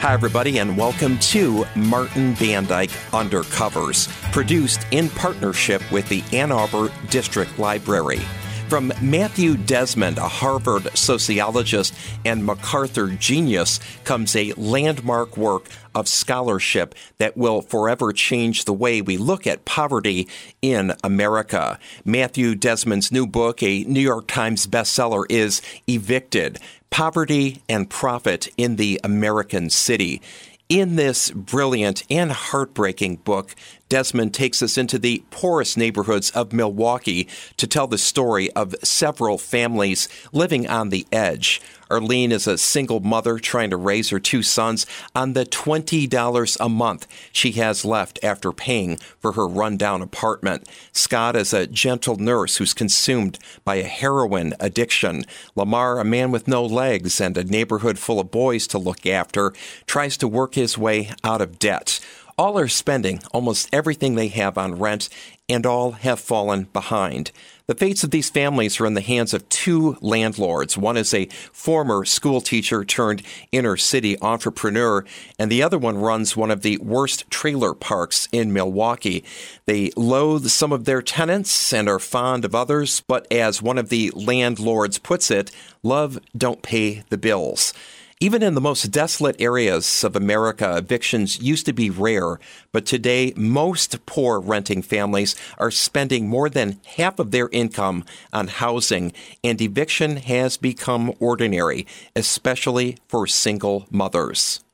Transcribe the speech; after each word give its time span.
Hi, 0.00 0.12
everybody, 0.12 0.60
and 0.60 0.78
welcome 0.78 1.18
to 1.18 1.66
Martin 1.74 2.32
Bandyke 2.34 2.92
Undercovers, 3.10 4.06
produced 4.30 4.86
in 4.92 5.08
partnership 5.10 5.82
with 5.90 6.08
the 6.08 6.22
Ann 6.32 6.52
Arbor 6.52 6.92
District 7.10 7.58
Library. 7.58 8.20
From 8.68 8.92
Matthew 9.00 9.56
Desmond, 9.56 10.18
a 10.18 10.28
Harvard 10.28 10.90
sociologist 10.94 11.94
and 12.26 12.44
MacArthur 12.44 13.06
genius, 13.06 13.80
comes 14.04 14.36
a 14.36 14.52
landmark 14.58 15.38
work 15.38 15.68
of 15.94 16.06
scholarship 16.06 16.94
that 17.16 17.34
will 17.34 17.62
forever 17.62 18.12
change 18.12 18.66
the 18.66 18.74
way 18.74 19.00
we 19.00 19.16
look 19.16 19.46
at 19.46 19.64
poverty 19.64 20.28
in 20.60 20.92
America. 21.02 21.78
Matthew 22.04 22.54
Desmond's 22.54 23.10
new 23.10 23.26
book, 23.26 23.62
a 23.62 23.84
New 23.84 24.02
York 24.02 24.26
Times 24.26 24.66
bestseller, 24.66 25.24
is 25.30 25.62
Evicted 25.86 26.58
Poverty 26.90 27.62
and 27.70 27.88
Profit 27.88 28.48
in 28.58 28.76
the 28.76 29.00
American 29.02 29.70
City. 29.70 30.20
In 30.68 30.96
this 30.96 31.30
brilliant 31.30 32.02
and 32.10 32.30
heartbreaking 32.30 33.16
book, 33.16 33.54
Desmond 33.88 34.34
takes 34.34 34.62
us 34.62 34.76
into 34.76 34.98
the 34.98 35.22
poorest 35.30 35.78
neighborhoods 35.78 36.30
of 36.30 36.52
Milwaukee 36.52 37.28
to 37.56 37.66
tell 37.66 37.86
the 37.86 37.98
story 37.98 38.50
of 38.52 38.74
several 38.82 39.38
families 39.38 40.08
living 40.32 40.68
on 40.68 40.90
the 40.90 41.06
edge. 41.10 41.60
Arlene 41.90 42.32
is 42.32 42.46
a 42.46 42.58
single 42.58 43.00
mother 43.00 43.38
trying 43.38 43.70
to 43.70 43.76
raise 43.76 44.10
her 44.10 44.20
two 44.20 44.42
sons 44.42 44.84
on 45.14 45.32
the 45.32 45.46
$20 45.46 46.56
a 46.60 46.68
month 46.68 47.06
she 47.32 47.52
has 47.52 47.84
left 47.84 48.18
after 48.22 48.52
paying 48.52 48.98
for 49.18 49.32
her 49.32 49.48
rundown 49.48 50.02
apartment. 50.02 50.68
Scott 50.92 51.34
is 51.34 51.54
a 51.54 51.66
gentle 51.66 52.16
nurse 52.16 52.58
who's 52.58 52.74
consumed 52.74 53.38
by 53.64 53.76
a 53.76 53.84
heroin 53.84 54.52
addiction. 54.60 55.24
Lamar, 55.56 55.98
a 55.98 56.04
man 56.04 56.30
with 56.30 56.46
no 56.46 56.64
legs 56.64 57.20
and 57.20 57.38
a 57.38 57.44
neighborhood 57.44 57.98
full 57.98 58.20
of 58.20 58.30
boys 58.30 58.66
to 58.66 58.78
look 58.78 59.06
after, 59.06 59.54
tries 59.86 60.18
to 60.18 60.28
work 60.28 60.56
his 60.56 60.76
way 60.76 61.10
out 61.24 61.40
of 61.40 61.58
debt. 61.58 62.00
All 62.38 62.56
are 62.56 62.68
spending 62.68 63.20
almost 63.32 63.68
everything 63.72 64.14
they 64.14 64.28
have 64.28 64.56
on 64.56 64.78
rent, 64.78 65.08
and 65.48 65.66
all 65.66 65.90
have 65.92 66.20
fallen 66.20 66.68
behind. 66.72 67.32
The 67.66 67.74
fates 67.74 68.04
of 68.04 68.12
these 68.12 68.30
families 68.30 68.80
are 68.80 68.86
in 68.86 68.94
the 68.94 69.00
hands 69.00 69.34
of 69.34 69.48
two 69.48 69.96
landlords. 70.00 70.78
One 70.78 70.96
is 70.96 71.12
a 71.12 71.26
former 71.52 72.04
school 72.04 72.40
teacher 72.40 72.84
turned 72.84 73.24
inner 73.50 73.76
city 73.76 74.16
entrepreneur, 74.22 75.04
and 75.36 75.50
the 75.50 75.64
other 75.64 75.78
one 75.78 75.98
runs 75.98 76.36
one 76.36 76.52
of 76.52 76.62
the 76.62 76.78
worst 76.78 77.28
trailer 77.28 77.74
parks 77.74 78.28
in 78.30 78.52
Milwaukee. 78.52 79.24
They 79.66 79.90
loathe 79.96 80.46
some 80.46 80.70
of 80.70 80.84
their 80.84 81.02
tenants 81.02 81.72
and 81.72 81.88
are 81.88 81.98
fond 81.98 82.44
of 82.44 82.54
others, 82.54 83.02
but 83.08 83.26
as 83.32 83.60
one 83.60 83.78
of 83.78 83.88
the 83.88 84.12
landlords 84.14 84.98
puts 84.98 85.28
it, 85.28 85.50
love 85.82 86.20
don't 86.36 86.62
pay 86.62 87.02
the 87.08 87.18
bills. 87.18 87.74
Even 88.20 88.42
in 88.42 88.54
the 88.54 88.60
most 88.60 88.90
desolate 88.90 89.40
areas 89.40 90.02
of 90.02 90.16
America, 90.16 90.76
evictions 90.76 91.40
used 91.40 91.66
to 91.66 91.72
be 91.72 91.88
rare, 91.88 92.40
but 92.72 92.84
today 92.84 93.32
most 93.36 94.04
poor 94.06 94.40
renting 94.40 94.82
families 94.82 95.36
are 95.56 95.70
spending 95.70 96.28
more 96.28 96.50
than 96.50 96.80
half 96.96 97.20
of 97.20 97.30
their 97.30 97.48
income 97.50 98.04
on 98.32 98.48
housing, 98.48 99.12
and 99.44 99.62
eviction 99.62 100.16
has 100.16 100.56
become 100.56 101.14
ordinary, 101.20 101.86
especially 102.16 102.98
for 103.06 103.28
single 103.28 103.86
mothers. 103.88 104.64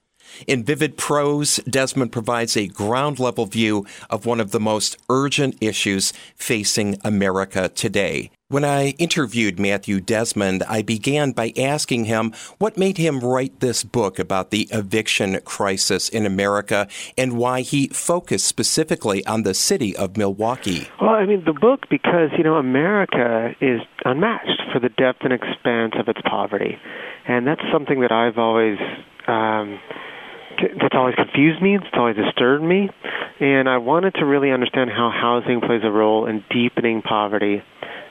In 0.47 0.65
vivid 0.65 0.97
prose, 0.97 1.57
Desmond 1.69 2.13
provides 2.13 2.57
a 2.57 2.67
ground 2.67 3.19
level 3.19 3.45
view 3.45 3.85
of 4.09 4.25
one 4.25 4.41
of 4.41 4.53
the 4.53 4.61
most 4.61 4.97
urgent 5.11 5.59
issues 5.61 6.15
facing 6.35 6.99
America 7.05 7.69
today. 7.69 8.31
When 8.49 8.63
I 8.63 8.89
interviewed 8.99 9.59
Matthew 9.59 10.03
Desmond, 10.03 10.65
I 10.69 10.83
began 10.83 11.33
by 11.33 11.55
asking 11.57 12.05
him 12.05 12.35
what 12.59 12.77
made 12.77 12.99
him 12.99 13.21
write 13.21 13.61
this 13.61 13.83
book 13.83 14.19
about 14.19 14.51
the 14.51 14.69
eviction 14.71 15.41
crisis 15.47 16.11
in 16.11 16.27
America 16.27 16.87
and 17.17 17.39
why 17.39 17.63
he 17.63 17.89
focused 17.89 18.47
specifically 18.47 19.25
on 19.25 19.45
the 19.45 19.55
city 19.55 19.97
of 19.97 20.19
Milwaukee. 20.19 20.89
Well, 21.01 21.15
I 21.15 21.25
mean, 21.25 21.43
the 21.47 21.55
book, 21.55 21.89
because, 21.89 22.33
you 22.37 22.45
know, 22.45 22.57
America 22.57 23.55
is 23.63 23.81
unmatched 24.05 24.61
for 24.75 24.79
the 24.79 24.91
depth 24.91 25.21
and 25.23 25.33
expanse 25.33 25.95
of 25.99 26.09
its 26.09 26.21
poverty. 26.29 26.77
And 27.27 27.47
that's 27.47 27.63
something 27.73 28.01
that 28.01 28.13
I've 28.13 28.37
always. 28.37 28.77
Um, 29.27 29.81
that's 30.81 30.95
always 30.95 31.15
confused 31.15 31.63
me. 31.63 31.77
It's 31.77 31.87
always 31.95 32.15
disturbed 32.15 32.63
me, 32.63 32.89
and 33.41 33.69
I 33.69 33.79
wanted 33.79 34.15
to 34.17 34.25
really 34.25 34.53
understand 34.53 34.89
how 34.89 35.11
housing 35.11 35.61
plays 35.61 35.81
a 35.83 35.91
role 35.91 36.27
in 36.27 36.45
deepening 36.49 37.03
poverty 37.03 37.63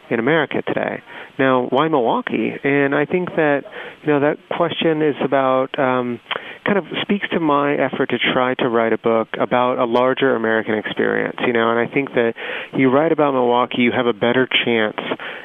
in 0.09 0.19
America 0.19 0.61
today. 0.65 1.01
Now, 1.39 1.67
why 1.69 1.87
Milwaukee? 1.87 2.51
And 2.63 2.93
I 2.93 3.05
think 3.05 3.29
that 3.35 3.61
you 4.03 4.13
know 4.13 4.19
that 4.19 4.37
question 4.55 5.01
is 5.01 5.15
about 5.23 5.77
um, 5.79 6.19
kind 6.65 6.77
of 6.77 6.85
speaks 7.01 7.27
to 7.31 7.39
my 7.39 7.73
effort 7.73 8.09
to 8.09 8.17
try 8.33 8.53
to 8.55 8.69
write 8.69 8.93
a 8.93 8.97
book 8.97 9.29
about 9.39 9.79
a 9.79 9.85
larger 9.85 10.35
American 10.35 10.75
experience. 10.75 11.37
You 11.45 11.53
know, 11.53 11.71
and 11.71 11.79
I 11.79 11.91
think 11.91 12.09
that 12.13 12.33
you 12.77 12.89
write 12.89 13.11
about 13.11 13.33
Milwaukee, 13.33 13.81
you 13.81 13.91
have 13.91 14.05
a 14.05 14.13
better 14.13 14.47
chance 14.65 14.97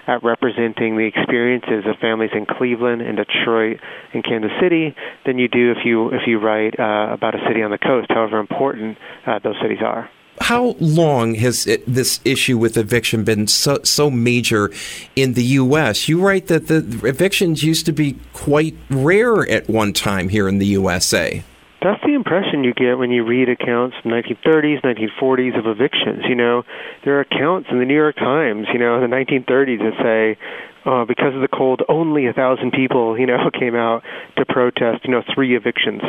at 0.07 0.23
representing 0.23 0.97
the 0.97 1.05
experiences 1.05 1.85
of 1.87 1.97
families 2.01 2.31
in 2.35 2.47
Cleveland 2.47 3.03
and 3.03 3.17
Detroit 3.17 3.79
and 4.13 4.25
Kansas 4.25 4.53
City 4.61 4.95
than 5.25 5.39
you 5.39 5.49
do 5.49 5.73
if 5.73 5.79
you 5.85 6.09
if 6.09 6.23
you 6.27 6.39
write 6.39 6.79
uh, 6.79 7.15
about 7.15 7.35
a 7.35 7.39
city 7.49 7.63
on 7.63 7.71
the 7.71 7.79
coast, 7.79 8.09
however 8.11 8.39
important 8.39 8.99
uh, 9.27 9.39
those 9.43 9.57
cities 9.63 9.79
are 9.85 10.11
how 10.49 10.75
long 10.81 11.35
has 11.35 11.67
it, 11.67 11.85
this 11.87 12.21
issue 12.25 12.57
with 12.57 12.79
eviction 12.79 13.23
been 13.23 13.47
so, 13.47 13.81
so 13.83 14.11
major 14.11 14.73
in 15.15 15.35
the 15.35 15.45
U.S.? 15.45 16.09
You 16.09 16.19
write 16.23 16.47
that 16.47 16.69
the 16.69 16.79
evictions 17.05 17.63
used 17.63 17.85
to 17.85 17.93
be 17.93 18.17
quite 18.33 18.75
rare 18.89 19.47
at 19.47 19.69
one 19.69 19.93
time 19.93 20.31
here 20.31 20.49
in 20.49 20.57
the 20.57 20.65
USA. 20.69 21.45
That's 21.81 22.03
the 22.03 22.15
impression 22.15 22.65
you 22.65 22.75
get 22.75 22.99
when 22.99 23.13
you 23.13 23.25
read 23.25 23.49
accounts 23.49 23.97
from 24.03 24.11
1930s, 24.11 24.83
1940s 24.83 25.57
of 25.57 25.67
evictions. 25.67 26.25
You 26.29 26.35
know, 26.35 26.65
there 27.05 27.19
are 27.19 27.21
accounts 27.21 27.69
in 27.71 27.79
the 27.79 27.85
New 27.85 27.95
York 27.95 28.17
Times, 28.17 28.67
you 28.73 28.81
know, 28.81 28.97
in 28.97 29.09
the 29.09 29.15
1930s 29.15 29.79
that 29.79 29.95
say 30.03 30.39
uh, 30.85 31.05
because 31.05 31.35
of 31.35 31.41
the 31.41 31.49
cold, 31.49 31.83
only 31.89 32.27
a 32.27 32.33
thousand 32.33 32.73
people, 32.73 33.19
you 33.19 33.27
know, 33.27 33.37
came 33.59 33.77
out 33.77 34.03
to 34.37 34.45
protest, 34.45 35.05
you 35.05 35.11
know, 35.11 35.23
three 35.35 35.57
evictions 35.57 36.03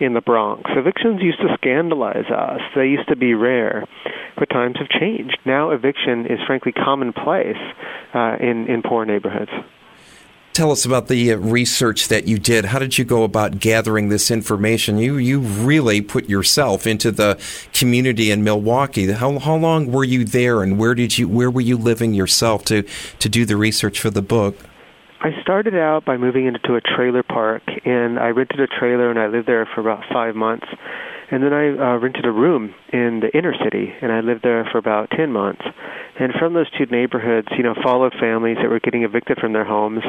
in 0.00 0.12
the 0.12 0.20
Bronx. 0.20 0.70
Evictions 0.76 1.22
used 1.22 1.38
to 1.38 1.48
scandalize 1.54 2.28
us. 2.30 2.60
They 2.74 2.86
used 2.86 3.08
to 3.08 3.16
be 3.16 3.32
rare, 3.32 3.86
but 4.36 4.50
times 4.50 4.76
have 4.78 4.88
changed. 4.88 5.38
Now 5.46 5.70
eviction 5.70 6.26
is 6.26 6.38
frankly 6.46 6.72
commonplace 6.72 7.56
uh, 8.12 8.36
in 8.40 8.66
in 8.68 8.82
poor 8.82 9.04
neighborhoods. 9.04 9.50
Tell 10.54 10.70
us 10.70 10.84
about 10.84 11.08
the 11.08 11.32
uh, 11.32 11.36
research 11.36 12.06
that 12.06 12.28
you 12.28 12.38
did. 12.38 12.66
How 12.66 12.78
did 12.78 12.96
you 12.96 13.04
go 13.04 13.24
about 13.24 13.58
gathering 13.58 14.08
this 14.08 14.30
information? 14.30 14.98
You 14.98 15.16
you 15.16 15.40
really 15.40 16.00
put 16.00 16.28
yourself 16.28 16.86
into 16.86 17.10
the 17.10 17.42
community 17.72 18.30
in 18.30 18.44
Milwaukee. 18.44 19.10
How 19.10 19.40
how 19.40 19.56
long 19.56 19.90
were 19.90 20.04
you 20.04 20.24
there, 20.24 20.62
and 20.62 20.78
where 20.78 20.94
did 20.94 21.18
you 21.18 21.26
where 21.26 21.50
were 21.50 21.60
you 21.60 21.76
living 21.76 22.14
yourself 22.14 22.64
to 22.66 22.84
to 23.18 23.28
do 23.28 23.44
the 23.44 23.56
research 23.56 23.98
for 23.98 24.10
the 24.10 24.22
book? 24.22 24.56
I 25.20 25.30
started 25.42 25.74
out 25.74 26.04
by 26.04 26.16
moving 26.18 26.46
into 26.46 26.76
a 26.76 26.80
trailer 26.80 27.24
park, 27.24 27.62
and 27.84 28.20
I 28.20 28.28
rented 28.28 28.60
a 28.60 28.68
trailer, 28.68 29.10
and 29.10 29.18
I 29.18 29.26
lived 29.26 29.48
there 29.48 29.66
for 29.74 29.80
about 29.80 30.04
five 30.12 30.36
months. 30.36 30.66
And 31.30 31.42
then 31.42 31.52
I 31.52 31.68
uh, 31.68 31.98
rented 31.98 32.26
a 32.26 32.30
room 32.30 32.74
in 32.92 33.20
the 33.20 33.36
inner 33.36 33.54
city, 33.64 33.92
and 34.02 34.12
I 34.12 34.20
lived 34.20 34.42
there 34.42 34.68
for 34.70 34.78
about 34.78 35.10
10 35.10 35.32
months. 35.32 35.62
And 36.18 36.32
from 36.38 36.54
those 36.54 36.70
two 36.78 36.86
neighborhoods, 36.86 37.48
you 37.56 37.64
know, 37.64 37.74
followed 37.82 38.12
families 38.20 38.58
that 38.62 38.68
were 38.68 38.78
getting 38.78 39.02
evicted 39.02 39.38
from 39.38 39.52
their 39.52 39.64
homes, 39.64 40.02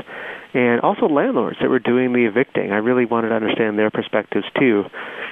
and 0.54 0.82
also 0.82 1.08
landlords 1.08 1.58
that 1.62 1.70
were 1.70 1.80
doing 1.80 2.14
the 2.14 2.26
evicting. 2.26 2.72
I 2.72 2.78
really 2.78 3.06
wanted 3.06 3.30
to 3.30 3.36
understand 3.36 3.80
their 3.80 3.90
perspectives 3.90 4.46
too. 4.60 4.84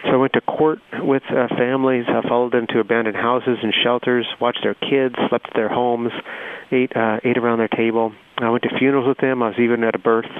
So 0.05 0.09
I 0.09 0.15
went 0.15 0.33
to 0.33 0.41
court 0.41 0.79
with 0.99 1.23
uh, 1.29 1.47
families, 1.55 2.05
I 2.07 2.27
followed 2.27 2.53
them 2.53 2.65
to 2.69 2.79
abandoned 2.79 3.15
houses 3.15 3.57
and 3.61 3.73
shelters, 3.83 4.25
watched 4.41 4.63
their 4.63 4.73
kids, 4.73 5.15
slept 5.29 5.47
at 5.47 5.53
their 5.53 5.69
homes, 5.69 6.11
ate 6.71 6.95
uh, 6.95 7.19
ate 7.23 7.37
around 7.37 7.59
their 7.59 7.67
table. 7.67 8.11
I 8.37 8.49
went 8.49 8.63
to 8.63 8.69
funerals 8.79 9.07
with 9.07 9.19
them. 9.19 9.43
I 9.43 9.49
was 9.49 9.59
even 9.59 9.83
at 9.83 9.95
a 9.95 9.99
birth, 9.99 10.31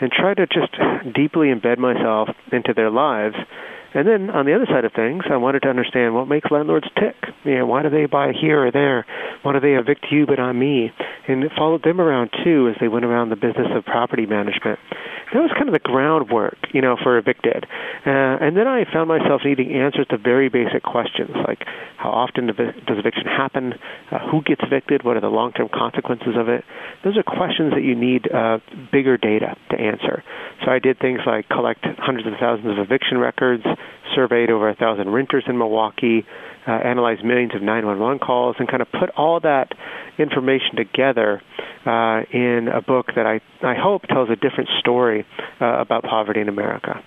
and 0.00 0.10
tried 0.10 0.38
to 0.38 0.46
just 0.46 0.74
deeply 1.14 1.48
embed 1.48 1.78
myself 1.78 2.28
into 2.50 2.74
their 2.74 2.90
lives 2.90 3.36
and 3.94 4.06
then 4.06 4.30
on 4.30 4.46
the 4.46 4.54
other 4.54 4.66
side 4.66 4.84
of 4.84 4.92
things, 4.92 5.24
I 5.30 5.36
wanted 5.36 5.62
to 5.62 5.68
understand 5.68 6.14
what 6.14 6.28
makes 6.28 6.50
landlords 6.50 6.86
tick. 6.94 7.16
You 7.44 7.58
know, 7.58 7.66
why 7.66 7.82
do 7.82 7.90
they 7.90 8.06
buy 8.06 8.32
here 8.38 8.66
or 8.66 8.70
there? 8.70 9.06
Why 9.42 9.52
do 9.52 9.60
they 9.60 9.74
evict 9.74 10.06
you 10.10 10.26
but 10.26 10.38
not 10.38 10.52
me? 10.52 10.92
And 11.26 11.44
it 11.44 11.52
followed 11.56 11.82
them 11.82 12.00
around 12.00 12.30
too 12.44 12.68
as 12.68 12.76
they 12.80 12.88
went 12.88 13.04
around 13.04 13.30
the 13.30 13.36
business 13.36 13.68
of 13.74 13.84
property 13.84 14.26
management. 14.26 14.78
That 15.32 15.40
was 15.40 15.52
kind 15.52 15.68
of 15.68 15.74
the 15.74 15.84
groundwork, 15.84 16.56
you 16.72 16.80
know, 16.80 16.96
for 17.02 17.18
evicted. 17.18 17.64
Uh, 18.06 18.40
and 18.40 18.56
then 18.56 18.66
I 18.66 18.84
found 18.90 19.08
myself 19.08 19.42
needing 19.44 19.72
answers 19.72 20.06
to 20.08 20.16
very 20.16 20.48
basic 20.48 20.82
questions 20.82 21.30
like 21.46 21.64
how 21.98 22.10
often 22.10 22.46
does 22.46 22.56
eviction 22.56 23.26
happen? 23.26 23.74
Uh, 24.10 24.18
who 24.30 24.40
gets 24.42 24.62
evicted? 24.62 25.04
What 25.04 25.16
are 25.16 25.20
the 25.20 25.28
long-term 25.28 25.68
consequences 25.74 26.36
of 26.36 26.48
it? 26.48 26.64
Those 27.04 27.16
are 27.16 27.22
questions 27.22 27.74
that 27.74 27.82
you 27.82 27.94
need 27.94 28.30
uh, 28.32 28.58
bigger 28.92 29.16
data 29.16 29.56
to 29.70 29.76
answer. 29.76 30.22
So 30.64 30.70
I 30.70 30.78
did 30.78 30.98
things 30.98 31.20
like 31.26 31.48
collect 31.48 31.84
hundreds 31.98 32.26
of 32.26 32.34
thousands 32.40 32.78
of 32.78 32.78
eviction 32.78 33.18
records, 33.18 33.64
surveyed 34.14 34.50
over 34.50 34.68
a 34.68 34.74
thousand 34.74 35.10
renters 35.10 35.44
in 35.46 35.58
Milwaukee, 35.58 36.26
uh, 36.66 36.70
analyzed 36.70 37.24
millions 37.24 37.54
of 37.54 37.62
911 37.62 38.18
calls, 38.18 38.56
and 38.58 38.68
kind 38.68 38.82
of 38.82 38.88
put 38.92 39.10
all 39.16 39.40
that 39.40 39.72
information 40.18 40.76
together 40.76 41.42
uh, 41.86 42.22
in 42.32 42.68
a 42.72 42.82
book 42.82 43.06
that 43.16 43.26
I, 43.26 43.40
I 43.66 43.74
hope 43.74 44.02
tells 44.02 44.28
a 44.30 44.36
different 44.36 44.68
story 44.80 45.24
uh, 45.60 45.80
about 45.80 46.04
poverty 46.04 46.40
in 46.40 46.48
America. 46.48 47.02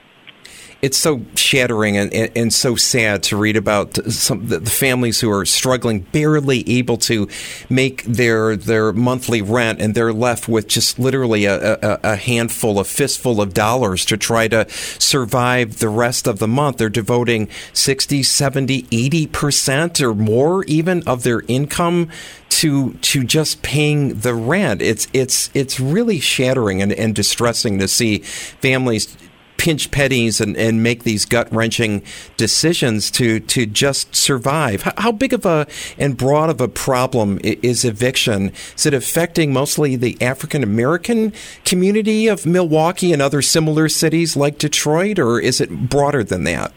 It's 0.81 0.97
so 0.97 1.21
shattering 1.35 1.95
and, 1.97 2.13
and, 2.13 2.31
and, 2.35 2.53
so 2.53 2.75
sad 2.75 3.21
to 3.23 3.37
read 3.37 3.55
about 3.55 3.95
some 4.11 4.47
the, 4.47 4.59
families 4.61 5.21
who 5.21 5.31
are 5.31 5.45
struggling, 5.45 5.99
barely 5.99 6.67
able 6.77 6.97
to 6.97 7.27
make 7.69 8.03
their 8.03 8.55
their 8.55 8.91
monthly 8.91 9.41
rent, 9.41 9.79
and 9.79 9.93
they're 9.93 10.13
left 10.13 10.47
with 10.47 10.67
just 10.67 10.97
literally 10.97 11.45
a, 11.45 11.73
a, 11.73 11.99
a, 12.03 12.15
handful, 12.15 12.79
a 12.79 12.83
fistful 12.83 13.41
of 13.41 13.53
dollars 13.53 14.05
to 14.05 14.17
try 14.17 14.47
to 14.47 14.67
survive 14.69 15.79
the 15.79 15.89
rest 15.89 16.27
of 16.27 16.39
the 16.39 16.47
month. 16.47 16.77
They're 16.77 16.89
devoting 16.89 17.47
60, 17.73 18.23
70, 18.23 18.87
80 18.91 19.27
percent 19.27 20.01
or 20.01 20.13
more 20.15 20.63
even 20.65 21.07
of 21.07 21.23
their 21.23 21.43
income 21.47 22.09
to 22.49 22.93
to 22.95 23.23
just 23.23 23.61
paying 23.61 24.19
the 24.19 24.33
rent. 24.33 24.81
It's 24.81 25.07
it's 25.13 25.51
it's 25.53 25.79
really 25.79 26.19
shattering 26.19 26.81
and, 26.81 26.91
and 26.91 27.15
distressing 27.15 27.79
to 27.79 27.87
see 27.87 28.19
families 28.19 29.15
pinch 29.61 29.91
pennies 29.91 30.41
and, 30.41 30.57
and 30.57 30.81
make 30.81 31.03
these 31.03 31.23
gut 31.23 31.47
wrenching 31.53 32.01
decisions 32.35 33.11
to 33.11 33.39
to 33.41 33.67
just 33.67 34.15
survive. 34.15 34.81
How, 34.81 34.93
how, 34.97 35.11
big 35.11 35.33
of 35.33 35.45
a 35.45 35.67
and 35.99 36.17
broad 36.17 36.49
of 36.49 36.59
a 36.59 36.67
problem 36.67 37.39
is 37.43 37.85
eviction? 37.85 38.51
Is 38.75 38.87
it 38.87 38.95
affecting 38.95 39.53
mostly 39.53 39.95
the 39.95 40.19
African 40.19 40.63
American 40.63 41.31
community 41.63 42.27
of 42.27 42.43
Milwaukee 42.43 43.13
and 43.13 43.21
other 43.21 43.43
similar 43.43 43.87
cities 43.87 44.35
like 44.35 44.57
Detroit, 44.57 45.19
or 45.19 45.39
is 45.39 45.61
it 45.61 45.89
broader 45.89 46.23
than 46.23 46.43
that? 46.45 46.75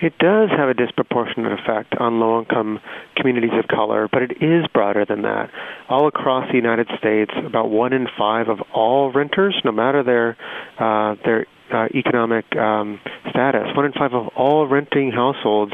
It 0.00 0.16
does 0.18 0.48
have 0.56 0.70
a 0.70 0.74
disproportionate 0.74 1.52
effect 1.60 1.94
on 1.98 2.20
low 2.20 2.38
income 2.38 2.80
communities 3.16 3.52
of 3.58 3.66
color, 3.68 4.08
but 4.10 4.22
it 4.22 4.42
is 4.42 4.64
broader 4.72 5.04
than 5.04 5.22
that. 5.22 5.50
All 5.90 6.06
across 6.06 6.48
the 6.48 6.56
United 6.56 6.88
States, 6.98 7.32
about 7.44 7.68
one 7.68 7.92
in 7.92 8.06
five 8.16 8.48
of 8.48 8.60
all 8.72 9.12
renters, 9.12 9.60
no 9.62 9.72
matter 9.72 10.02
their 10.02 10.36
uh, 10.78 11.16
their 11.24 11.46
uh, 11.72 11.86
economic 11.94 12.44
um, 12.56 13.00
status. 13.30 13.66
One 13.76 13.86
in 13.86 13.92
five 13.92 14.14
of 14.14 14.28
all 14.36 14.66
renting 14.66 15.12
households 15.12 15.72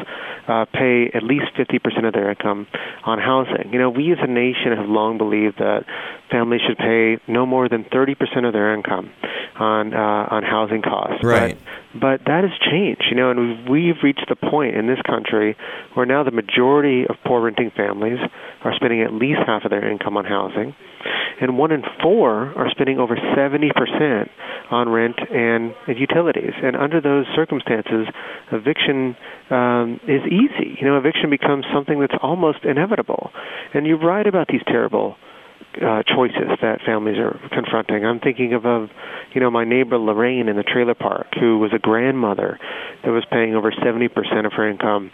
uh, 0.48 0.66
pay 0.72 1.10
at 1.14 1.22
least 1.22 1.46
50% 1.56 2.06
of 2.06 2.12
their 2.12 2.30
income 2.30 2.66
on 3.04 3.18
housing. 3.18 3.72
You 3.72 3.78
know, 3.78 3.90
we 3.90 4.12
as 4.12 4.18
a 4.20 4.26
nation 4.26 4.76
have 4.76 4.88
long 4.88 5.18
believed 5.18 5.58
that 5.58 5.84
families 6.30 6.60
should 6.66 6.78
pay 6.78 7.18
no 7.26 7.46
more 7.46 7.68
than 7.68 7.84
30% 7.84 8.46
of 8.46 8.52
their 8.52 8.74
income 8.74 9.10
on 9.56 9.94
uh, 9.94 10.26
on 10.30 10.42
housing 10.42 10.82
costs. 10.82 11.22
Right. 11.22 11.56
But, 11.92 12.00
but 12.00 12.20
that 12.26 12.42
has 12.42 12.52
changed, 12.70 13.04
you 13.08 13.16
know, 13.16 13.30
and 13.30 13.68
we've, 13.68 13.94
we've 13.94 14.02
reached 14.02 14.26
the 14.28 14.36
point 14.36 14.74
in 14.74 14.86
this 14.86 15.00
country 15.06 15.56
where 15.94 16.06
now 16.06 16.24
the 16.24 16.32
majority 16.32 17.06
of 17.08 17.16
poor 17.24 17.40
renting 17.40 17.70
families 17.70 18.18
are 18.64 18.74
spending 18.74 19.02
at 19.02 19.12
least 19.12 19.40
half 19.46 19.64
of 19.64 19.70
their 19.70 19.88
income 19.88 20.16
on 20.16 20.24
housing, 20.24 20.74
and 21.40 21.58
one 21.58 21.72
in 21.72 21.82
four 22.02 22.52
are 22.56 22.70
spending 22.70 22.98
over 22.98 23.16
70% 23.16 24.28
on 24.70 24.88
rent 24.88 25.16
and, 25.30 25.74
utilities. 25.88 26.52
And 26.62 26.76
under 26.76 27.00
those 27.00 27.26
circumstances, 27.34 28.06
eviction 28.52 29.16
um, 29.50 30.00
is 30.08 30.22
easy. 30.26 30.76
You 30.80 30.86
know, 30.86 30.98
eviction 30.98 31.30
becomes 31.30 31.64
something 31.72 32.00
that's 32.00 32.14
almost 32.22 32.64
inevitable. 32.64 33.30
And 33.72 33.86
you 33.86 33.96
write 33.96 34.26
about 34.26 34.48
these 34.48 34.62
terrible 34.66 35.16
uh, 35.82 36.02
choices 36.06 36.54
that 36.62 36.80
families 36.86 37.18
are 37.18 37.38
confronting. 37.50 38.04
I'm 38.04 38.20
thinking 38.20 38.54
of, 38.54 38.64
of, 38.64 38.90
you 39.34 39.40
know, 39.40 39.50
my 39.50 39.64
neighbor 39.64 39.98
Lorraine 39.98 40.48
in 40.48 40.56
the 40.56 40.62
trailer 40.62 40.94
park, 40.94 41.26
who 41.38 41.58
was 41.58 41.72
a 41.74 41.78
grandmother 41.78 42.58
that 43.04 43.10
was 43.10 43.24
paying 43.30 43.54
over 43.54 43.72
70% 43.72 44.46
of 44.46 44.52
her 44.52 44.68
income 44.68 45.10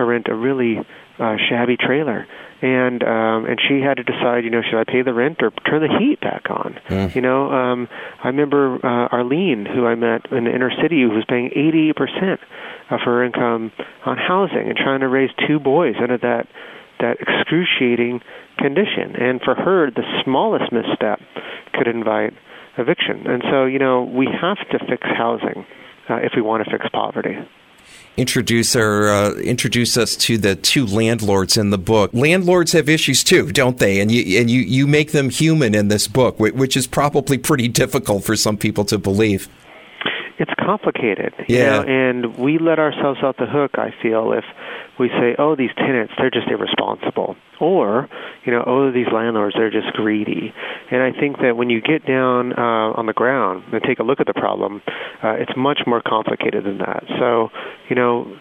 to 0.00 0.04
rent 0.04 0.26
a 0.28 0.34
really 0.34 0.78
uh, 1.18 1.36
shabby 1.48 1.76
trailer, 1.76 2.26
and 2.62 3.02
um, 3.02 3.44
and 3.44 3.60
she 3.68 3.80
had 3.80 3.98
to 3.98 4.04
decide, 4.04 4.44
you 4.44 4.50
know, 4.50 4.62
should 4.62 4.80
I 4.80 4.84
pay 4.84 5.02
the 5.02 5.12
rent 5.12 5.38
or 5.42 5.50
turn 5.68 5.82
the 5.82 5.98
heat 5.98 6.20
back 6.20 6.50
on? 6.50 6.80
Mm. 6.88 7.14
You 7.14 7.20
know, 7.20 7.50
um, 7.52 7.88
I 8.24 8.28
remember 8.28 8.76
uh, 8.76 9.08
Arlene, 9.12 9.66
who 9.66 9.86
I 9.86 9.94
met 9.94 10.32
in 10.32 10.44
the 10.44 10.54
inner 10.54 10.72
city, 10.82 11.02
who 11.02 11.10
was 11.10 11.24
paying 11.28 11.50
80% 11.50 12.38
of 12.90 13.00
her 13.04 13.24
income 13.24 13.72
on 14.04 14.16
housing 14.16 14.68
and 14.68 14.76
trying 14.76 15.00
to 15.00 15.08
raise 15.08 15.30
two 15.46 15.60
boys 15.60 15.94
under 16.00 16.18
that 16.18 16.48
that 17.00 17.16
excruciating 17.20 18.20
condition. 18.58 19.16
And 19.16 19.40
for 19.40 19.54
her, 19.54 19.90
the 19.90 20.04
smallest 20.24 20.72
misstep 20.72 21.20
could 21.72 21.86
invite 21.86 22.34
eviction. 22.76 23.26
And 23.26 23.42
so, 23.50 23.64
you 23.64 23.78
know, 23.78 24.04
we 24.04 24.26
have 24.26 24.58
to 24.70 24.78
fix 24.86 25.02
housing 25.16 25.64
uh, 26.08 26.16
if 26.16 26.32
we 26.36 26.42
want 26.42 26.64
to 26.64 26.70
fix 26.70 26.86
poverty 26.92 27.36
introduce 28.20 28.76
our 28.76 29.08
uh, 29.08 29.34
introduce 29.36 29.96
us 29.96 30.14
to 30.14 30.36
the 30.36 30.54
two 30.54 30.86
landlords 30.86 31.56
in 31.56 31.70
the 31.70 31.78
book. 31.78 32.10
Landlords 32.12 32.72
have 32.72 32.88
issues 32.88 33.24
too, 33.24 33.50
don't 33.50 33.78
they? 33.78 34.00
And 34.00 34.12
you 34.12 34.38
and 34.38 34.50
you 34.50 34.60
you 34.60 34.86
make 34.86 35.12
them 35.12 35.30
human 35.30 35.74
in 35.74 35.88
this 35.88 36.06
book, 36.06 36.38
which 36.38 36.76
is 36.76 36.86
probably 36.86 37.38
pretty 37.38 37.68
difficult 37.68 38.24
for 38.24 38.36
some 38.36 38.56
people 38.56 38.84
to 38.84 38.98
believe 38.98 39.48
it's 40.40 40.52
complicated. 40.58 41.34
Yeah. 41.46 41.58
You 41.58 41.66
know, 41.66 41.82
and 41.86 42.38
we 42.38 42.58
let 42.58 42.78
ourselves 42.78 43.20
off 43.22 43.36
the 43.36 43.46
hook, 43.46 43.72
I 43.74 43.92
feel, 44.02 44.32
if 44.32 44.44
we 44.98 45.08
say, 45.08 45.36
oh, 45.38 45.54
these 45.54 45.70
tenants, 45.76 46.14
they're 46.16 46.30
just 46.30 46.48
irresponsible. 46.48 47.36
Or, 47.60 48.08
you 48.44 48.52
know, 48.52 48.64
oh, 48.66 48.90
these 48.90 49.06
landlords, 49.12 49.54
they're 49.54 49.70
just 49.70 49.92
greedy. 49.92 50.54
And 50.90 51.02
I 51.02 51.12
think 51.12 51.36
that 51.38 51.56
when 51.56 51.68
you 51.68 51.82
get 51.82 52.06
down 52.06 52.54
uh, 52.54 52.96
on 52.98 53.04
the 53.04 53.12
ground 53.12 53.64
and 53.72 53.82
take 53.82 53.98
a 53.98 54.02
look 54.02 54.18
at 54.18 54.26
the 54.26 54.34
problem, 54.34 54.82
uh, 55.22 55.34
it's 55.34 55.52
much 55.56 55.80
more 55.86 56.00
complicated 56.00 56.64
than 56.64 56.78
that. 56.78 57.04
So, 57.18 57.50
you 57.90 57.96
know, 57.96 58.34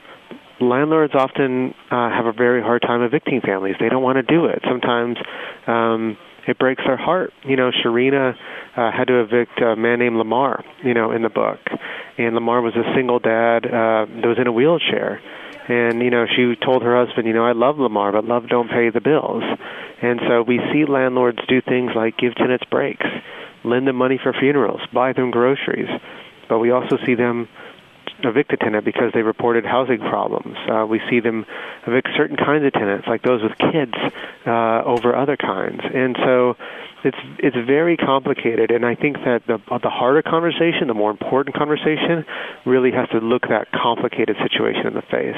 landlords 0.62 1.14
often 1.16 1.74
uh, 1.92 2.10
have 2.10 2.26
a 2.26 2.34
very 2.34 2.62
hard 2.62 2.82
time 2.82 3.02
evicting 3.02 3.42
families. 3.42 3.76
They 3.80 3.90
don't 3.90 4.04
want 4.04 4.16
to 4.16 4.24
do 4.24 4.46
it. 4.46 4.60
Sometimes, 4.66 5.18
um, 5.68 6.18
it 6.50 6.58
breaks 6.58 6.82
their 6.84 6.98
heart. 6.98 7.32
You 7.44 7.56
know, 7.56 7.70
Sherrena 7.70 8.34
uh, 8.76 8.92
had 8.92 9.08
to 9.08 9.22
evict 9.22 9.62
a 9.62 9.76
man 9.76 10.00
named 10.00 10.18
Lamar, 10.18 10.66
you 10.84 10.96
know, 10.96 11.12
in 11.12 11.22
the 11.22 11.30
book. 11.30 11.60
And 12.18 12.34
Lamar 12.34 12.62
was 12.62 12.74
a 12.76 12.96
single 12.96 13.20
dad 13.20 13.66
uh, 13.66 14.06
that 14.10 14.26
was 14.26 14.38
in 14.40 14.48
a 14.48 14.52
wheelchair. 14.52 15.22
And, 15.68 16.02
you 16.02 16.10
know, 16.10 16.26
she 16.26 16.56
told 16.56 16.82
her 16.82 17.06
husband, 17.06 17.28
you 17.28 17.34
know, 17.34 17.46
I 17.46 17.52
love 17.52 17.78
Lamar, 17.78 18.12
but 18.12 18.26
love 18.26 18.50
don't 18.50 18.68
pay 18.68 18.90
the 18.90 19.00
bills. 19.00 19.44
And 20.02 20.20
so 20.28 20.42
we 20.42 20.60
see 20.74 20.86
landlords 20.86 21.38
do 21.48 21.62
things 21.62 21.92
like 21.96 22.18
give 22.18 22.34
tenants 22.34 22.66
breaks, 22.72 23.06
lend 23.64 23.88
them 23.88 23.98
money 23.98 24.20
for 24.22 24.34
funerals, 24.34 24.82
buy 24.92 25.14
them 25.14 25.30
groceries. 25.30 25.90
But 26.50 26.58
we 26.58 26.72
also 26.72 26.98
see 27.06 27.14
them 27.14 27.48
evict 28.24 28.52
a 28.54 28.58
tenant 28.58 28.86
because 28.86 29.12
they 29.14 29.22
reported 29.22 29.66
housing 29.66 30.00
problems. 30.00 30.58
Uh, 30.70 30.86
we 30.86 31.02
see 31.10 31.20
them 31.20 31.46
evict 31.88 32.10
certain 32.16 32.38
kinds 32.38 32.66
of 32.66 32.74
tenants, 32.74 33.08
like 33.08 33.22
those 33.22 33.42
with 33.42 33.58
kids, 33.58 33.94
uh, 34.46 34.84
over 34.84 35.16
other 35.16 35.38
kinds. 35.38 35.82
And 35.94 36.16
so 36.18 36.56
it's 37.04 37.18
it's 37.40 37.56
very 37.56 37.98
complicated. 37.98 38.72
And 38.72 38.86
I 38.86 38.96
think 38.96 39.18
that 39.26 39.44
the 39.48 39.58
the 39.80 39.90
harder 39.90 40.22
conversation, 40.22 40.88
the 40.88 40.94
more 40.94 41.12
important 41.12 41.56
conversation, 41.56 42.26
really 42.66 42.92
has 42.92 43.08
to 43.10 43.20
look 43.20 43.44
that 43.50 43.72
complicated 43.72 44.36
situation 44.42 44.88
in 44.88 44.94
the 44.94 45.02
face. 45.04 45.38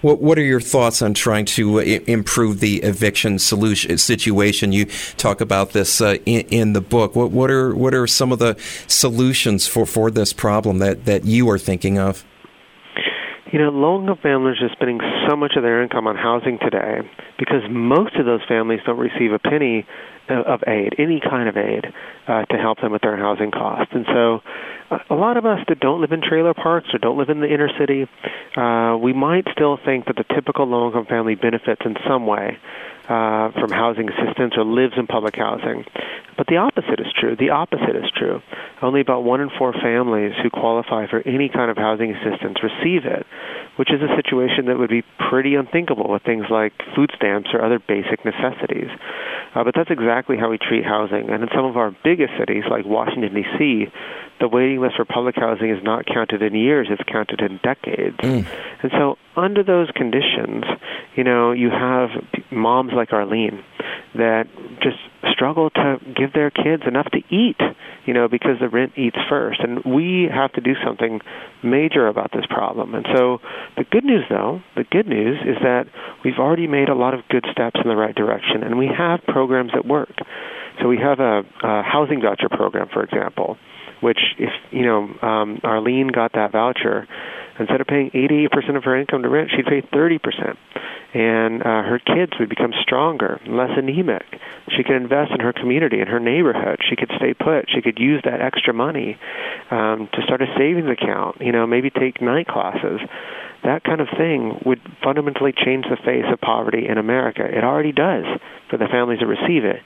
What 0.00 0.20
What 0.20 0.38
are 0.38 0.42
your 0.42 0.60
thoughts 0.60 1.02
on 1.02 1.14
trying 1.14 1.44
to 1.46 1.80
uh, 1.80 1.82
improve 1.82 2.60
the 2.60 2.76
eviction 2.78 3.38
solution 3.38 3.98
situation? 3.98 4.72
You 4.72 4.86
talk 5.16 5.40
about 5.40 5.70
this 5.70 6.00
uh, 6.00 6.16
in, 6.26 6.40
in, 6.48 6.72
the 6.72 6.80
book. 6.80 7.14
What 7.14 7.30
What 7.30 7.50
are 7.50 7.74
What 7.74 7.94
are 7.94 8.06
some 8.06 8.32
of 8.32 8.38
the 8.38 8.56
solutions 8.86 9.66
for, 9.66 9.86
for 9.86 10.10
this 10.10 10.32
problem 10.32 10.78
that, 10.78 11.04
that 11.04 11.24
you 11.24 11.48
are 11.50 11.58
thinking 11.58 11.98
of? 11.98 12.24
You 13.52 13.58
know, 13.58 13.70
low 13.70 13.98
income 13.98 14.18
families 14.22 14.56
are 14.60 14.68
spending 14.72 15.00
so 15.26 15.34
much 15.34 15.52
of 15.56 15.62
their 15.62 15.82
income 15.82 16.06
on 16.06 16.16
housing 16.16 16.58
today 16.58 17.00
because 17.38 17.62
most 17.70 18.16
of 18.16 18.26
those 18.26 18.42
families 18.46 18.80
don't 18.84 18.98
receive 18.98 19.32
a 19.32 19.38
penny 19.38 19.86
of 20.28 20.60
aid, 20.66 20.94
any 20.98 21.20
kind 21.20 21.48
of 21.48 21.56
aid, 21.56 21.86
uh, 22.26 22.44
to 22.46 22.56
help 22.56 22.80
them 22.80 22.92
with 22.92 23.02
their 23.02 23.16
housing 23.16 23.50
costs. 23.50 23.92
And 23.94 24.06
so, 24.06 24.40
uh, 24.90 24.98
a 25.10 25.14
lot 25.14 25.36
of 25.36 25.46
us 25.46 25.60
that 25.68 25.80
don't 25.80 26.00
live 26.00 26.12
in 26.12 26.20
trailer 26.20 26.54
parks 26.54 26.88
or 26.92 26.98
don't 26.98 27.18
live 27.18 27.28
in 27.28 27.40
the 27.40 27.52
inner 27.52 27.70
city, 27.78 28.06
uh, 28.56 28.96
we 28.96 29.12
might 29.12 29.46
still 29.52 29.78
think 29.84 30.06
that 30.06 30.16
the 30.16 30.24
typical 30.34 30.66
low 30.66 30.88
income 30.88 31.06
family 31.06 31.34
benefits 31.34 31.82
in 31.84 31.96
some 32.06 32.26
way 32.26 32.58
uh, 33.08 33.50
from 33.52 33.70
housing 33.70 34.08
assistance 34.10 34.52
or 34.56 34.64
lives 34.64 34.92
in 34.98 35.06
public 35.06 35.34
housing. 35.34 35.84
But 36.36 36.46
the 36.46 36.58
opposite 36.58 37.00
is 37.00 37.08
true. 37.18 37.36
The 37.36 37.50
opposite 37.50 37.96
is 37.96 38.04
true. 38.14 38.42
Only 38.82 39.00
about 39.00 39.24
one 39.24 39.40
in 39.40 39.48
four 39.58 39.72
families 39.72 40.32
who 40.42 40.50
qualify 40.50 41.08
for 41.08 41.20
any 41.26 41.48
kind 41.48 41.70
of 41.70 41.78
housing 41.78 42.14
assistance 42.14 42.58
receive 42.62 43.06
it, 43.06 43.26
which 43.76 43.90
is 43.90 44.00
a 44.02 44.14
situation 44.14 44.66
that 44.66 44.78
would 44.78 44.90
be 44.90 45.02
pretty 45.30 45.54
unthinkable 45.54 46.08
with 46.12 46.22
things 46.22 46.44
like 46.50 46.74
food 46.94 47.10
stamps 47.16 47.48
or 47.54 47.64
other 47.64 47.80
basic 47.80 48.24
necessities. 48.24 48.92
Uh, 49.54 49.64
but 49.64 49.74
that's 49.74 49.90
exactly 49.90 50.17
how 50.38 50.50
we 50.50 50.58
treat 50.58 50.84
housing. 50.84 51.30
And 51.30 51.42
in 51.42 51.48
some 51.54 51.64
of 51.64 51.76
our 51.76 51.94
biggest 52.04 52.32
cities, 52.38 52.64
like 52.70 52.84
Washington, 52.84 53.34
D.C., 53.34 53.86
the 54.40 54.48
waiting 54.48 54.80
list 54.80 54.96
for 54.96 55.04
public 55.04 55.36
housing 55.36 55.70
is 55.70 55.82
not 55.82 56.06
counted 56.06 56.42
in 56.42 56.54
years, 56.54 56.88
it's 56.90 57.02
counted 57.10 57.40
in 57.40 57.58
decades. 57.62 58.16
Mm. 58.18 58.46
And 58.82 58.92
so, 58.92 59.16
under 59.36 59.62
those 59.62 59.90
conditions, 59.90 60.64
you 61.16 61.24
know, 61.24 61.52
you 61.52 61.70
have 61.70 62.10
moms 62.50 62.92
like 62.92 63.12
Arlene 63.12 63.64
that 64.14 64.48
just 64.82 64.98
struggle 65.32 65.70
to 65.70 65.96
give 66.16 66.32
their 66.32 66.50
kids 66.50 66.82
enough 66.86 67.06
to 67.12 67.18
eat, 67.34 67.60
you 68.06 68.14
know, 68.14 68.28
because 68.28 68.58
the 68.60 68.68
rent 68.68 68.92
eats 68.96 69.16
first. 69.28 69.60
And 69.60 69.84
we 69.84 70.28
have 70.32 70.52
to 70.52 70.60
do 70.60 70.74
something 70.84 71.20
major 71.62 72.06
about 72.08 72.32
this 72.32 72.46
problem. 72.46 72.94
And 72.94 73.06
so, 73.14 73.40
the 73.76 73.84
good 73.84 74.04
news, 74.04 74.24
though, 74.28 74.62
the 74.76 74.84
good 74.84 75.06
news 75.06 75.38
is 75.42 75.56
that 75.62 75.86
we've 76.24 76.38
already 76.38 76.66
made 76.66 76.88
a 76.88 76.94
lot 76.94 77.14
of 77.14 77.20
good 77.28 77.44
steps 77.50 77.80
in 77.82 77.88
the 77.88 77.96
right 77.96 78.14
direction, 78.14 78.62
and 78.62 78.78
we 78.78 78.86
have 78.86 79.20
programs 79.26 79.72
that 79.74 79.86
work. 79.86 80.14
So, 80.80 80.88
we 80.88 80.98
have 80.98 81.20
a, 81.20 81.44
a 81.62 81.82
housing 81.82 82.20
voucher 82.20 82.48
program, 82.48 82.88
for 82.92 83.02
example 83.02 83.58
which 84.00 84.18
if 84.38 84.50
you 84.70 84.84
know 84.84 85.08
um, 85.22 85.60
Arlene 85.62 86.08
got 86.08 86.32
that 86.32 86.52
voucher, 86.52 87.06
instead 87.58 87.80
of 87.80 87.86
paying 87.86 88.10
88% 88.10 88.76
of 88.76 88.84
her 88.84 88.98
income 88.98 89.22
to 89.22 89.28
rent, 89.28 89.50
she'd 89.54 89.66
pay 89.66 89.82
30%. 89.82 90.56
And 91.14 91.62
uh, 91.62 91.82
her 91.88 91.98
kids 91.98 92.32
would 92.38 92.48
become 92.50 92.72
stronger, 92.82 93.40
less 93.46 93.70
anemic. 93.76 94.24
She 94.76 94.82
could 94.84 94.96
invest 94.96 95.32
in 95.32 95.40
her 95.40 95.54
community, 95.54 96.00
in 96.00 96.06
her 96.06 96.20
neighborhood. 96.20 96.80
She 96.88 96.96
could 96.96 97.10
stay 97.16 97.32
put. 97.32 97.70
She 97.74 97.80
could 97.80 97.98
use 97.98 98.20
that 98.24 98.42
extra 98.42 98.74
money 98.74 99.18
um, 99.70 100.08
to 100.12 100.22
start 100.22 100.42
a 100.42 100.46
savings 100.58 100.90
account. 100.90 101.40
You 101.40 101.52
know, 101.52 101.66
maybe 101.66 101.88
take 101.88 102.20
night 102.20 102.46
classes. 102.46 103.00
That 103.64 103.84
kind 103.84 104.00
of 104.00 104.08
thing 104.16 104.60
would 104.66 104.80
fundamentally 105.02 105.52
change 105.52 105.86
the 105.88 105.96
face 105.96 106.28
of 106.30 106.40
poverty 106.40 106.86
in 106.86 106.98
America. 106.98 107.42
It 107.42 107.64
already 107.64 107.92
does 107.92 108.24
for 108.70 108.76
the 108.76 108.86
families 108.86 109.20
that 109.20 109.26
receive 109.26 109.64
it. 109.64 109.80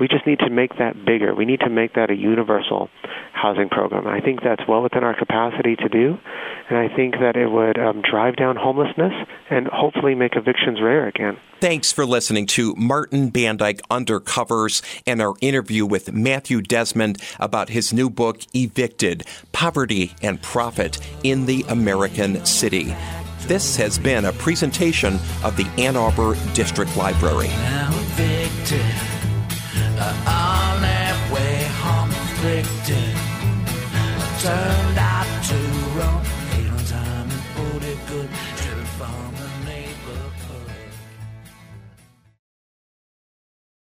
We 0.00 0.08
just 0.08 0.26
need 0.26 0.38
to 0.40 0.50
make 0.50 0.78
that 0.78 1.04
bigger. 1.04 1.34
We 1.34 1.44
need 1.44 1.60
to 1.60 1.68
make 1.68 1.94
that 1.94 2.10
a 2.10 2.16
universal 2.16 2.88
housing 3.34 3.68
program. 3.68 4.06
I 4.06 4.20
think 4.20 4.40
that's 4.42 4.62
well 4.66 4.82
within 4.82 5.04
our 5.04 5.16
capacity 5.16 5.76
to 5.76 5.88
do, 5.88 6.18
and 6.68 6.78
I 6.78 6.94
think 6.94 7.14
that 7.20 7.36
it 7.36 7.48
would 7.48 7.78
um, 7.78 8.02
drive 8.02 8.36
down 8.36 8.56
homelessness 8.56 9.12
and 9.50 9.66
hopefully 9.66 10.14
make 10.14 10.36
evictions 10.36 10.80
rare 10.82 11.06
again. 11.06 11.36
Thanks 11.60 11.92
for 11.92 12.06
listening 12.06 12.46
to 12.46 12.74
Martin 12.76 13.30
Bandyke 13.30 13.80
Undercovers 13.90 14.82
and 15.06 15.20
our 15.20 15.34
interview 15.42 15.84
with 15.84 16.12
Matthew 16.12 16.62
Desmond 16.62 17.22
about 17.38 17.68
his 17.68 17.92
new 17.92 18.08
book, 18.08 18.40
Evicted 18.54 19.26
Poverty 19.52 20.14
and 20.22 20.40
Profit 20.40 20.98
in 21.22 21.44
the 21.44 21.64
American 21.68 22.44
City. 22.46 22.94
This 23.40 23.76
has 23.76 23.98
been 23.98 24.24
a 24.24 24.32
presentation 24.32 25.18
of 25.42 25.56
the 25.56 25.66
Ann 25.76 25.96
Arbor 25.96 26.36
District 26.54 26.96
Library. 26.96 27.50
Uh, 30.02 30.80
that 30.80 31.16
way 31.30 31.64
home 31.82 32.08
inflicted. 32.08 33.14
Turned 34.40 34.99